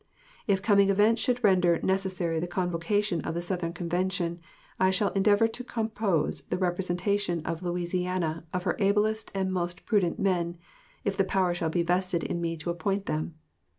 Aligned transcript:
If 0.47 0.63
coming 0.63 0.89
events 0.89 1.21
should 1.21 1.43
render 1.43 1.79
necessary 1.83 2.39
the 2.39 2.47
convocation 2.47 3.21
of 3.21 3.35
the 3.35 3.41
Southern 3.43 3.71
Convention, 3.71 4.39
I 4.79 4.89
shall 4.89 5.09
endeavor 5.11 5.47
to 5.49 5.63
compose 5.63 6.41
the 6.41 6.57
representation 6.57 7.45
of 7.45 7.61
Louisiana 7.61 8.43
of 8.51 8.63
her 8.63 8.75
ablest 8.79 9.29
and 9.35 9.53
most 9.53 9.85
prudent 9.85 10.17
men, 10.17 10.57
if 11.03 11.15
the 11.15 11.23
power 11.23 11.53
shall 11.53 11.69
be 11.69 11.83
vested 11.83 12.23
in 12.23 12.41
me 12.41 12.57
to 12.57 12.71
appoint 12.71 13.05
them. 13.05 13.35